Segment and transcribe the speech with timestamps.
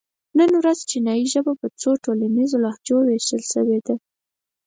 [0.37, 3.95] نن ورځ چینایي ژبه په څو ټولنیزو لهجو وېشل شوې ده.